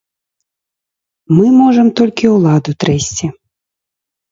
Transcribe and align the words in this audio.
Мы 1.35 1.45
можам 1.61 1.87
толькі 2.01 2.33
ўладу 2.35 2.71
трэсці. 2.87 3.33